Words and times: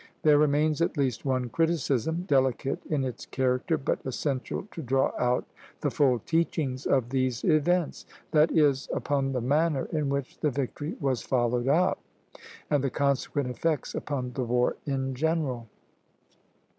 There 0.23 0.39
remains 0.39 0.81
at 0.81 0.97
least 0.97 1.25
one 1.25 1.49
criticism, 1.49 2.23
delicate 2.27 2.83
in 2.87 3.03
its 3.03 3.27
character, 3.27 3.77
but 3.77 4.03
essential 4.03 4.67
to 4.71 4.81
draw 4.81 5.11
out 5.19 5.45
the 5.81 5.91
full 5.91 6.17
teachings 6.17 6.87
of 6.87 7.09
these 7.11 7.43
events; 7.43 8.07
that 8.31 8.49
is, 8.51 8.89
upon 8.95 9.31
the 9.33 9.41
manner 9.41 9.85
in 9.93 10.09
which 10.09 10.39
the 10.39 10.49
victory 10.49 10.97
was 10.99 11.21
followed 11.21 11.67
up, 11.67 11.99
and 12.67 12.83
the 12.83 12.89
consequent 12.89 13.47
effects 13.49 13.93
upon 13.93 14.33
the 14.33 14.43
war 14.43 14.75
in 14.87 15.13
general. 15.13 15.67